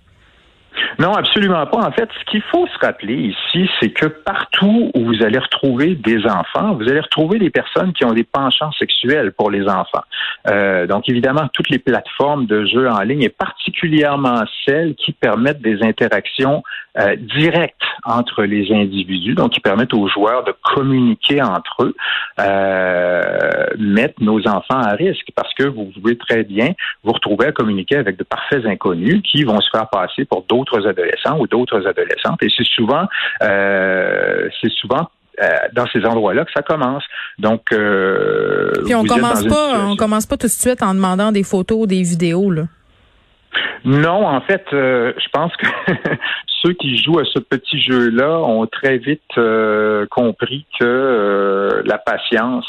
Non, 1.00 1.14
absolument 1.14 1.66
pas. 1.66 1.80
En 1.80 1.92
fait, 1.92 2.10
ce 2.20 2.26
qu'il 2.32 2.42
faut 2.44 2.68
se 2.68 2.78
rappeler 2.80 3.16
ici, 3.16 3.70
c'est 3.80 3.90
que 3.90 4.06
partout 4.06 4.92
où 4.94 5.06
vous 5.06 5.24
allez 5.24 5.40
retrouver 5.40 5.96
des 5.96 6.26
enfants, 6.26 6.74
vous 6.76 6.90
allez 6.90 7.00
retrouver 7.00 7.40
des 7.40 7.50
personnes 7.50 7.94
qui 7.94 8.06
ont 8.06 8.14
des 8.14 8.24
penchants 8.24 8.72
sexuels 8.74 9.32
pour 9.32 9.50
les 9.52 9.68
enfants. 9.68 10.04
Euh, 10.48 10.86
donc, 10.88 11.10
évidemment, 11.10 11.48
toutes 11.54 11.70
les 11.70 11.80
plateformes 11.80 12.46
de 12.46 12.66
jeux 12.66 12.90
en 12.90 13.02
ligne, 13.02 13.24
et 13.24 13.30
particulièrement 13.30 14.44
celles 14.66 14.96
qui 14.96 15.12
permettent 15.14 15.62
des 15.62 15.82
interactions 15.84 16.64
euh, 16.98 17.16
directs 17.16 17.76
entre 18.04 18.44
les 18.44 18.72
individus, 18.72 19.34
donc 19.34 19.52
qui 19.52 19.60
permettent 19.60 19.94
aux 19.94 20.08
joueurs 20.08 20.44
de 20.44 20.54
communiquer 20.76 21.42
entre 21.42 21.84
eux, 21.84 21.96
euh, 22.40 23.22
mettent 23.78 24.20
nos 24.20 24.46
enfants 24.48 24.80
à 24.80 24.92
risque 24.92 25.28
parce 25.36 25.54
que 25.54 25.64
vous 25.64 25.86
pouvez 25.86 26.18
très 26.18 26.44
bien 26.44 26.74
vous 27.04 27.14
retrouver 27.14 27.48
à 27.48 27.52
communiquer 27.52 27.98
avec 27.98 28.18
de 28.18 28.24
parfaits 28.24 28.66
inconnus 28.66 29.22
qui 29.24 29.44
vont 29.44 29.60
se 29.62 29.70
faire 29.72 29.90
passer 29.90 30.26
pour 30.26 30.44
d'autres 30.44 30.88
adolescents 30.88 31.40
ou 31.40 31.48
d'autres 31.48 31.88
adolescentes. 31.88 32.42
Et 32.44 32.50
c'est 32.56 32.68
souvent, 32.68 33.08
euh, 33.42 34.50
c'est 34.62 34.72
souvent 34.72 35.10
euh, 35.42 35.48
dans 35.74 35.88
ces 35.88 36.06
endroits-là 36.06 36.46
que 36.46 36.52
ça 36.56 36.62
commence. 36.62 37.04
Donc, 37.40 37.72
euh, 37.72 38.72
puis 38.86 38.94
on 38.94 39.04
commence 39.04 39.44
pas, 39.48 39.88
on 39.88 39.96
commence 39.96 40.28
pas 40.28 40.38
tout 40.38 40.46
de 40.46 40.52
suite 40.52 40.84
en 40.84 40.94
demandant 40.94 41.32
des 41.32 41.42
photos, 41.42 41.88
des 41.88 42.04
vidéos 42.04 42.52
là. 42.52 42.64
Non, 43.84 44.28
en 44.28 44.42
fait, 44.42 44.64
euh, 44.74 45.12
je 45.18 45.28
pense 45.34 45.52
que 45.58 45.66
ceux 46.64 46.74
qui 46.74 46.98
jouent 46.98 47.20
à 47.20 47.26
ce 47.26 47.40
petit 47.40 47.82
jeu-là 47.82 48.40
ont 48.40 48.66
très 48.68 48.98
vite 48.98 49.22
euh, 49.38 50.06
compris 50.10 50.66
que 50.80 50.86
euh, 50.86 51.82
la 51.86 51.98
patience 51.98 52.66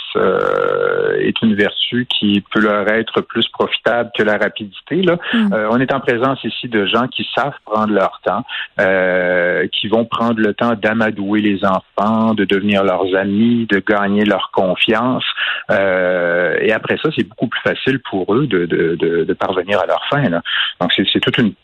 est 1.19 1.43
une 1.43 1.55
vertu 1.55 2.07
qui 2.07 2.43
peut 2.53 2.61
leur 2.61 2.89
être 2.89 3.21
plus 3.21 3.49
profitable 3.49 4.11
que 4.17 4.23
la 4.23 4.37
rapidité. 4.37 5.03
Là. 5.03 5.19
Mm. 5.33 5.55
on 5.71 5.81
est 5.81 5.93
en 5.93 6.01
présence 6.01 6.43
ici 6.45 6.69
de 6.69 6.87
gens 6.87 7.09
qui 7.09 7.27
savent 7.35 7.55
prendre 7.65 7.93
leur 7.93 8.21
temps, 8.25 8.45
qui 9.73 9.89
vont 9.89 10.05
prendre 10.05 10.41
le 10.41 10.55
temps 10.55 10.75
d'amadouer 10.75 11.41
les 11.41 11.65
enfants, 11.65 12.35
de 12.35 12.45
devenir 12.45 12.85
leurs 12.85 13.15
amis, 13.17 13.67
de 13.71 13.83
gagner 13.87 14.25
leur 14.25 14.51
confiance. 14.53 15.25
et 15.71 16.73
après 16.73 16.97
ça, 17.03 17.11
c'est 17.17 17.29
beaucoup 17.29 17.49
plus 17.49 17.61
facile 17.61 18.01
pour 18.09 18.35
eux 18.35 18.47
de, 18.47 18.67
de, 18.67 18.97
de, 18.97 19.25
de 19.25 19.33
parvenir 19.35 19.81
à 19.81 19.87
leur 19.87 20.05
fin. 20.11 20.29
Là. 20.29 20.43
Donc, 20.81 20.93
c'est 20.95 21.21
toute 21.21 21.39
une, 21.39 21.55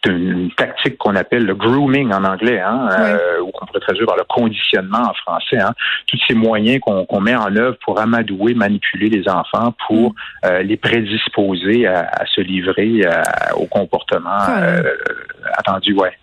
tactique 0.57 0.97
qu'on 0.99 1.17
appelle 1.17 1.45
le 1.45 1.55
grooming 1.55 2.13
en 2.13 2.20
anglais, 2.25 2.61
hein, 2.61 2.89
euh, 2.99 3.41
ou 3.41 3.51
qu'on 3.51 3.67
pourrait 3.67 3.81
traduire 3.81 4.07
par 4.07 4.17
le 4.17 4.25
conditionnement 4.25 5.03
en 5.11 5.15
français. 5.15 5.59
Hein. 5.59 5.73
Tous 6.07 6.19
ces 6.27 6.35
moyens 6.35 6.81
qu'on 6.81 7.21
met 7.21 7.35
en 7.35 7.55
œuvre 7.57 7.77
pour 7.85 7.99
amadouer, 7.99 8.55
manipuler 8.55 9.09
les 9.09 9.29
enfants, 9.29 9.75
pour 9.87 10.11
mm. 10.11 10.15
euh, 10.47 10.63
les 10.63 10.77
prédisposer 10.77 11.87
à, 11.87 12.25
se 12.35 12.41
livrer 12.41 13.03
euh, 13.05 13.23
au 13.57 13.67
comportement 13.67 14.47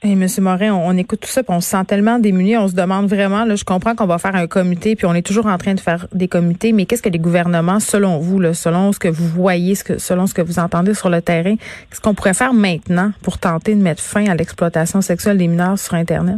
Et 0.03 0.15
Monsieur 0.15 0.41
Morin, 0.41 0.74
on, 0.74 0.98
écoute 0.98 1.22
tout 1.22 1.29
ça, 1.29 1.44
puis 1.44 1.53
on 1.53 1.62
se 1.62 1.70
sent 1.70 1.86
tellement 1.86 2.20
démuni, 2.20 2.58
on 2.58 2.67
se 2.67 2.75
demande 2.75 3.08
vraiment. 3.08 3.46
Là, 3.46 3.56
je 3.56 3.63
comprends 3.63 3.96
qu'on 3.96 4.06
va 4.06 4.17
faire 4.17 4.36
un 4.36 4.48
comité, 4.48 4.96
puis 4.96 5.06
on 5.06 5.13
est 5.13 5.25
toujours 5.25 5.48
en 5.48 5.58
train 5.58 5.74
de 5.74 5.79
faire 5.79 6.08
des 6.13 6.27
comités, 6.27 6.72
mais 6.72 6.86
qu'est-ce 6.86 7.01
que 7.01 7.10
les 7.10 7.20
gouvernements, 7.20 7.79
selon 7.79 8.17
vous, 8.20 8.39
là, 8.39 8.53
selon 8.53 8.91
ce 8.91 9.00
que 9.00 9.08
vous 9.08 9.27
voyez, 9.27 9.75
selon 9.75 10.27
ce 10.27 10.34
que 10.34 10.41
vous 10.41 10.60
entendez 10.60 10.94
sur 10.94 11.10
le 11.10 11.22
terrain, 11.22 11.56
qu'est-ce 11.56 12.01
qu'on 12.01 12.13
pourrait 12.13 12.34
faire 12.34 12.53
maintenant 12.53 13.12
pour 13.22 13.38
tenter 13.38 13.75
de 13.75 13.82
mettre 13.82 14.01
fin 14.01 14.25
à 14.27 14.36
l'exploitation 14.36 15.01
sexuelle 15.01 15.38
des 15.38 15.48
mineurs 15.48 15.79
sur 15.79 15.94
Internet? 15.96 16.38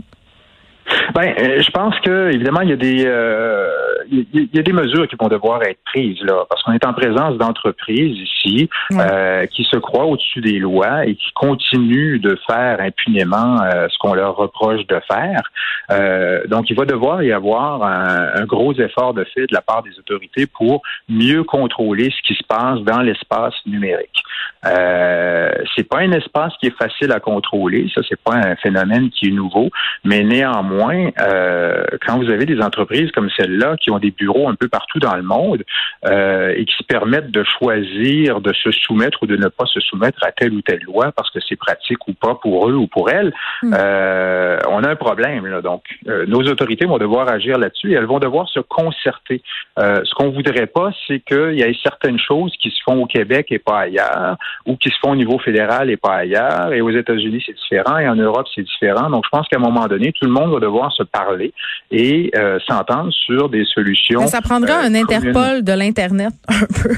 Ben, 1.14 1.34
euh, 1.40 1.62
je 1.62 1.72
pense 1.72 2.00
que 2.00 2.32
évidemment 2.34 2.62
il 2.62 2.70
y 2.70 2.74
a 2.74 2.78
des 2.78 3.04
euh, 3.06 3.68
il 4.12 4.50
y 4.54 4.60
a 4.60 4.64
des 4.64 4.74
mesures 4.74 5.08
qui 5.08 5.16
vont 5.20 5.28
devoir 5.28 5.62
être 5.64 5.80
prises 5.86 6.22
là, 6.24 6.46
parce 6.50 6.64
qu'on 6.64 6.72
est 6.72 6.86
en 6.86 6.94
présence 6.94 7.38
d'entreprises 7.38 8.18
ici 8.18 8.70
euh, 8.94 9.46
qui 9.48 9.64
se 9.66 9.78
croient 9.78 10.06
au-dessus 10.06 10.42
des 10.42 10.58
lois 10.58 11.06
et 11.06 11.16
qui 11.16 11.32
continuent 11.36 12.20
de 12.20 12.38
faire 12.48 12.82
impunément 12.82 13.58
ce 13.90 13.98
qu'on 14.00 14.14
leur 14.14 14.36
reproche 14.36 14.86
de 14.88 15.00
faire. 15.08 16.48
donc, 16.48 16.70
il 16.70 16.76
va 16.76 16.86
devoir 16.86 17.22
y 17.22 17.32
avoir 17.32 17.84
un, 17.84 18.46
gros 18.46 18.74
effort 18.74 19.14
de 19.14 19.24
fait 19.26 19.42
de 19.42 19.54
la 19.54 19.62
part 19.62 19.84
des 19.84 19.98
autorités 20.00 20.48
pour 20.48 20.82
mieux 21.08 21.44
contrôler 21.44 22.10
ce 22.10 22.28
qui 22.28 22.34
se 22.34 22.44
passe 22.48 22.80
dans 22.82 23.02
l'espace 23.02 23.54
numérique. 23.66 24.24
Euh, 24.66 25.52
c'est 25.76 25.88
pas 25.88 26.00
un 26.00 26.12
espace 26.12 26.54
qui 26.60 26.68
est 26.68 26.78
facile 26.78 27.14
à 27.14 27.20
contrôler, 27.22 27.90
ça 27.96 28.02
c'est 28.08 28.20
pas 28.22 28.36
un 28.36 28.56
phénomène 28.58 29.10
qui 29.10 29.28
est 29.28 29.32
nouveau, 29.32 29.70
mais 30.04 30.22
néanmoins, 30.24 30.79
euh, 30.88 31.84
quand 32.06 32.18
vous 32.18 32.30
avez 32.30 32.46
des 32.46 32.62
entreprises 32.62 33.12
comme 33.12 33.30
celle-là 33.38 33.76
qui 33.78 33.92
ont 33.92 34.00
des 34.00 34.12
bureaux 34.12 34.50
un 34.50 34.56
peu 34.56 34.68
partout 34.68 35.00
dans 35.00 35.16
le 35.16 35.24
monde 35.24 35.64
euh, 36.06 36.54
et 36.56 36.66
qui 36.66 36.76
se 36.76 36.84
permettent 36.84 37.32
de 37.32 37.44
choisir 37.44 38.42
de 38.42 38.54
se 38.54 38.72
soumettre 38.72 39.24
ou 39.24 39.26
de 39.26 39.36
ne 39.36 39.48
pas 39.48 39.66
se 39.66 39.80
soumettre 39.80 40.20
à 40.24 40.32
telle 40.32 40.54
ou 40.54 40.62
telle 40.62 40.82
loi 40.84 41.12
parce 41.12 41.30
que 41.32 41.40
c'est 41.48 41.56
pratique 41.56 42.08
ou 42.08 42.14
pas 42.14 42.36
pour 42.36 42.70
eux 42.70 42.76
ou 42.76 42.88
pour 42.88 43.10
elles, 43.10 43.34
hmm. 43.64 43.74
euh, 43.78 44.60
on 44.70 44.84
a 44.84 44.90
un 44.90 44.96
problème. 44.96 45.46
Là. 45.48 45.62
Donc, 45.62 45.84
nos 46.06 46.42
autorités 46.44 46.86
vont 46.86 46.98
devoir 46.98 47.30
agir 47.30 47.58
là-dessus 47.58 47.92
et 47.92 47.96
elles 47.96 48.06
vont 48.06 48.20
devoir 48.20 48.48
se 48.50 48.60
concerter. 48.60 49.42
ce 49.78 50.14
qu'on 50.16 50.30
voudrait 50.30 50.68
pas, 50.68 50.92
c'est 51.08 51.20
qu'il 51.20 51.60
y 51.60 51.62
ait 51.62 51.76
certaines 51.84 52.20
choses 52.20 52.54
qui 52.60 52.70
se 52.72 52.82
font 52.84 53.02
au 53.02 53.06
Québec 53.06 53.48
et 53.50 53.60
pas 53.60 53.80
ailleurs 53.80 54.38
ou 54.66 54.76
qui 54.76 54.90
se 54.90 54.96
font 55.02 55.12
au 55.12 55.16
niveau 55.16 55.40
fédéral 55.40 55.90
et 55.90 55.98
pas 55.98 56.16
ailleurs. 56.16 56.74
Et 56.74 56.82
aux 56.82 56.92
États-Unis, 56.92 57.44
c'est 57.46 57.56
différent. 57.56 57.98
Et 57.98 58.08
en 58.08 58.16
Europe, 58.16 58.48
c'est 58.54 58.64
différent. 58.64 59.10
Donc, 59.10 59.26
je 59.26 59.30
pense 59.30 59.48
qu'à 59.48 59.58
un 59.58 59.62
moment 59.62 59.88
donné, 59.88 60.12
tout 60.12 60.26
le 60.26 60.32
monde 60.32 60.59
va 60.60 60.66
devoir 60.66 60.92
se 60.94 61.04
parler 61.04 61.54
et 61.92 62.32
euh, 62.36 62.60
s'entendre 62.68 63.12
sur 63.12 63.50
des 63.50 63.66
solutions. 63.66 64.28
ça 64.28 64.42
prendra 64.42 64.84
euh, 64.84 64.88
un 64.88 64.96
Interpol 64.96 65.64
de 65.64 65.74
l'Internet, 65.74 66.34
un 66.48 66.66
peu. 66.82 66.96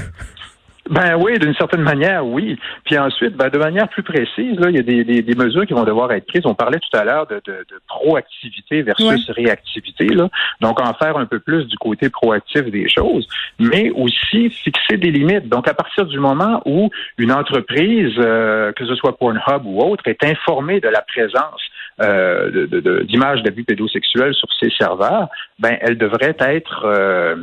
Ben 0.90 1.14
oui, 1.14 1.38
d'une 1.38 1.54
certaine 1.54 1.82
manière, 1.82 2.26
oui. 2.26 2.58
Puis 2.84 2.98
ensuite, 2.98 3.36
ben, 3.36 3.48
de 3.48 3.58
manière 3.58 3.88
plus 3.88 4.02
précise, 4.02 4.58
là, 4.58 4.68
il 4.68 4.76
y 4.76 4.78
a 4.78 4.82
des, 4.82 5.22
des, 5.22 5.34
mesures 5.34 5.64
qui 5.64 5.74
vont 5.74 5.84
devoir 5.84 6.10
être 6.12 6.26
prises. 6.26 6.42
On 6.44 6.54
parlait 6.54 6.80
tout 6.80 6.98
à 6.98 7.04
l'heure 7.04 7.26
de, 7.28 7.36
de, 7.46 7.64
de, 7.70 7.80
proactivité 7.86 8.82
versus 8.82 9.30
réactivité. 9.30 10.06
Là. 10.06 10.28
Donc, 10.60 10.80
en 10.80 10.92
faire 10.94 11.16
un 11.16 11.26
peu 11.26 11.38
plus 11.38 11.66
du 11.66 11.76
côté 11.78 12.10
proactif 12.10 12.64
des 12.64 12.88
choses, 12.88 13.28
mais 13.60 13.90
aussi 13.90 14.50
fixer 14.50 14.96
des 14.96 15.12
limites. 15.12 15.48
Donc, 15.48 15.68
à 15.68 15.74
partir 15.74 16.04
du 16.04 16.18
moment 16.18 16.60
où 16.66 16.90
une 17.16 17.32
entreprise, 17.32 18.14
euh, 18.18 18.72
que 18.72 18.84
ce 18.84 18.96
soit 18.96 19.16
Pornhub 19.16 19.64
ou 19.64 19.80
autre, 19.82 20.02
est 20.06 20.24
informée 20.24 20.80
de 20.80 20.88
la 20.88 21.02
présence 21.02 21.62
euh, 22.02 23.04
d'images 23.04 23.42
d'abus 23.42 23.64
pédosexuels 23.64 24.34
sur 24.34 24.48
ses 24.60 24.70
serveurs, 24.70 25.28
ben, 25.58 25.76
elle 25.80 25.98
devrait 25.98 26.36
être 26.38 26.84
euh, 26.84 27.36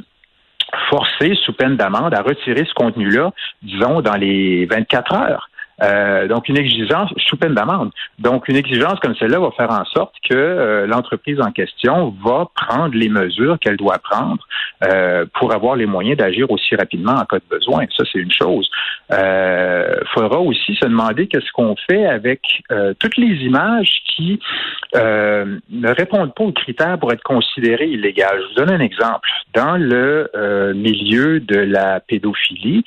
forcé, 0.89 1.35
sous 1.45 1.53
peine 1.53 1.75
d'amende, 1.75 2.13
à 2.13 2.21
retirer 2.21 2.65
ce 2.65 2.73
contenu-là, 2.73 3.31
disons, 3.61 4.01
dans 4.01 4.15
les 4.15 4.65
24 4.65 5.13
heures. 5.13 5.48
Euh, 5.81 6.27
donc, 6.27 6.49
une 6.49 6.57
exigence 6.57 7.13
sous 7.17 7.37
peine 7.37 7.53
d'amende. 7.53 7.91
Donc, 8.19 8.47
une 8.47 8.55
exigence 8.55 8.99
comme 8.99 9.15
celle-là 9.15 9.39
va 9.39 9.51
faire 9.51 9.71
en 9.71 9.85
sorte 9.85 10.13
que 10.29 10.35
euh, 10.35 10.87
l'entreprise 10.87 11.39
en 11.39 11.51
question 11.51 12.13
va 12.23 12.47
prendre 12.53 12.95
les 12.95 13.09
mesures 13.09 13.57
qu'elle 13.59 13.77
doit 13.77 13.99
prendre 13.99 14.45
euh, 14.83 15.25
pour 15.35 15.53
avoir 15.53 15.75
les 15.75 15.85
moyens 15.85 16.17
d'agir 16.17 16.49
aussi 16.51 16.75
rapidement 16.75 17.13
en 17.13 17.25
cas 17.25 17.37
de 17.37 17.43
besoin. 17.49 17.85
Ça, 17.97 18.03
c'est 18.11 18.19
une 18.19 18.31
chose. 18.31 18.69
Il 19.11 20.05
faudra 20.13 20.39
aussi 20.39 20.75
se 20.75 20.85
demander 20.85 21.27
qu'est-ce 21.27 21.51
qu'on 21.53 21.75
fait 21.89 22.05
avec 22.05 22.41
toutes 22.99 23.17
les 23.17 23.35
images 23.43 23.89
qui 24.15 24.39
ne 24.93 25.93
répondent 25.95 26.33
pas 26.35 26.43
aux 26.43 26.51
critères 26.51 26.99
pour 26.99 27.11
être 27.11 27.23
considérées 27.23 27.87
illégales. 27.87 28.39
Je 28.41 28.47
vous 28.49 28.65
donne 28.65 28.75
un 28.75 28.83
exemple. 28.83 29.27
Dans 29.55 29.77
le 29.77 30.29
milieu 30.75 31.39
de 31.39 31.57
la 31.57 31.99
pédophilie, 32.01 32.83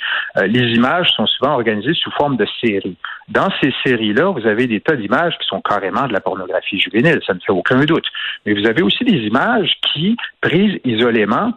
les 0.46 0.74
images 0.74 1.10
sont 1.16 1.26
souvent 1.26 1.54
organisées 1.54 1.94
sous 1.94 2.10
forme 2.12 2.36
de 2.36 2.46
séries. 2.60 2.81
Dans 3.28 3.48
ces 3.60 3.72
séries-là, 3.84 4.26
vous 4.26 4.46
avez 4.46 4.66
des 4.66 4.80
tas 4.80 4.96
d'images 4.96 5.36
qui 5.38 5.46
sont 5.46 5.60
carrément 5.60 6.06
de 6.06 6.12
la 6.12 6.20
pornographie 6.20 6.80
juvénile, 6.80 7.20
ça 7.26 7.34
ne 7.34 7.40
fait 7.40 7.52
aucun 7.52 7.84
doute. 7.84 8.06
Mais 8.44 8.54
vous 8.54 8.66
avez 8.66 8.82
aussi 8.82 9.04
des 9.04 9.18
images 9.26 9.72
qui, 9.92 10.16
prises 10.40 10.78
isolément, 10.84 11.52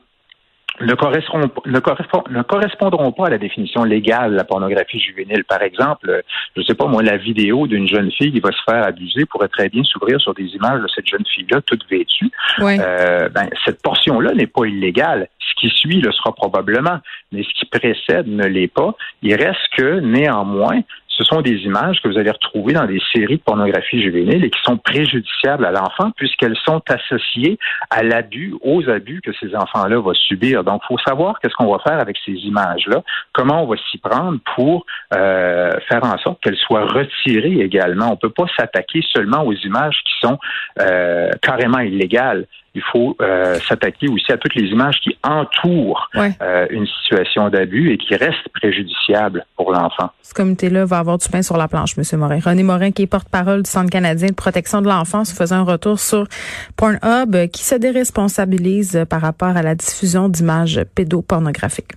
ne 0.82 0.94
correspondront, 0.94 1.52
ne, 1.66 2.42
correspondront 2.42 3.12
pas 3.12 3.28
à 3.28 3.30
la 3.30 3.38
définition 3.38 3.84
légale 3.84 4.32
de 4.32 4.36
la 4.36 4.44
pornographie 4.44 5.00
juvénile. 5.00 5.44
Par 5.46 5.62
exemple, 5.62 6.24
je 6.56 6.62
ne 6.62 6.66
sais 6.66 6.76
pas 6.76 6.86
moi, 6.86 7.02
la 7.02 7.18
vidéo 7.18 7.68
d'une 7.68 7.88
jeune 7.88 8.12
fille 8.12 8.32
qui 8.32 8.40
va 8.40 8.52
se 8.52 8.62
faire 8.70 8.84
abuser 8.84 9.26
pourrait 9.26 9.48
très 9.48 9.70
bien 9.70 9.84
s'ouvrir 9.84 10.20
sur 10.20 10.34
des 10.34 10.46
images 10.48 10.82
de 10.82 10.88
cette 10.94 11.08
jeune 11.08 11.26
fille-là 11.26 11.62
toute 11.62 11.90
vêtue. 11.90 12.30
Euh, 12.60 13.30
ben, 13.30 13.50
cette 13.64 13.82
portion-là 13.82 14.34
n'est 14.34 14.48
pas 14.48 14.66
illégale. 14.66 15.30
Ce 15.40 15.62
qui 15.62 15.70
suit 15.74 16.02
le 16.02 16.12
sera 16.12 16.34
probablement, 16.34 17.00
mais 17.32 17.44
ce 17.44 17.60
qui 17.60 17.66
précède 17.66 18.28
ne 18.28 18.46
l'est 18.46 18.68
pas. 18.68 18.96
Il 19.22 19.36
reste 19.36 19.68
que 19.78 20.00
néanmoins, 20.00 20.82
ce 21.18 21.24
sont 21.24 21.42
des 21.42 21.58
images 21.64 22.02
que 22.02 22.10
vous 22.10 22.18
allez 22.18 22.32
retrouver 22.32 22.74
dans 22.74 22.86
des 22.86 23.02
séries 23.14 23.38
de 23.38 23.42
pornographie 23.42 24.02
juvénile 24.02 24.44
et 24.44 24.50
qui 24.50 24.60
sont 24.64 24.78
préjudiciables 24.78 25.66
à 25.66 25.72
l'enfant 25.72 26.12
puisqu'elles 26.16 26.58
sont 26.66 26.82
associées 26.90 27.58
à 27.90 28.04
l'abus, 28.04 28.54
aux 28.62 28.90
abus 28.90 29.22
que 29.22 29.32
ces 29.40 29.56
enfants-là 29.56 29.98
vont 29.98 30.14
subir. 30.14 30.64
Donc, 30.64 30.82
il 30.84 30.88
faut 30.88 30.98
savoir 31.06 31.40
qu'est-ce 31.40 31.54
qu'on 31.56 31.72
va 31.72 31.80
faire 31.80 32.00
avec 32.00 32.18
ces 32.26 32.34
images-là, 32.34 33.02
comment 33.32 33.64
on 33.64 33.68
va 33.68 33.76
s'y 33.90 33.98
prendre 33.98 34.40
pour 34.56 34.86
euh, 35.14 35.72
faire 35.88 36.04
en 36.04 36.18
sorte 36.18 36.42
qu'elles 36.42 36.58
soient 36.58 36.86
retirées 36.86 37.62
également. 37.62 38.08
On 38.08 38.12
ne 38.12 38.16
peut 38.16 38.30
pas 38.30 38.48
s'attaquer 38.58 39.02
seulement 39.14 39.44
aux 39.46 39.54
images 39.54 39.98
qui 40.06 40.28
sont 40.28 40.38
euh, 40.82 41.30
carrément 41.42 41.80
illégales 41.80 42.46
il 42.76 42.84
faut 42.92 43.16
euh, 43.22 43.58
s'attaquer 43.68 44.08
aussi 44.10 44.32
à 44.32 44.38
toutes 44.38 44.56
les 44.56 44.68
images 44.70 45.00
qui 45.02 45.18
entourent 45.24 46.10
euh, 46.16 46.68
une 46.70 46.86
situation 46.86 47.50
d'abus 47.50 47.92
et 47.92 47.98
qui 47.98 48.16
restent 48.16 48.50
préjudiciables 48.54 49.46
pour 49.56 49.72
l'enfant. 49.72 50.12
Ce 50.22 50.34
comité-là 50.34 50.86
va 50.86 51.00
avoir 51.00 51.18
du 51.18 51.28
pain 51.30 51.42
sur 51.42 51.58
la 51.58 51.68
planche, 51.68 51.98
M. 51.98 52.20
Morin. 52.20 52.40
René 52.40 52.64
Morin, 52.64 52.92
qui 52.92 53.04
est 53.04 53.08
porte-parole 53.08 53.64
du 53.64 53.70
Centre 53.70 53.90
canadien 53.90 54.30
de 54.30 54.34
protection 54.34 54.82
de 54.82 54.88
l'enfance, 54.88 55.34
faisait 55.34 55.56
un 55.56 55.64
retour 55.64 56.00
sur 56.00 56.28
Pornhub 56.76 57.48
qui 57.52 57.64
se 57.64 57.76
déresponsabilise 57.76 59.06
par 59.10 59.22
rapport 59.22 59.56
à 59.56 59.62
la 59.62 59.76
diffusion 59.76 60.30
d'images 60.30 60.82
pédopornographiques. 60.96 61.94